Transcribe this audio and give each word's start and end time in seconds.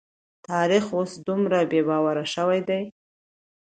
تاريخ 0.47 0.85
اوس 0.97 1.11
دومره 1.27 1.59
بې 1.71 1.81
باوره 1.87 2.25
شوی 2.33 2.61
دی. 2.69 2.81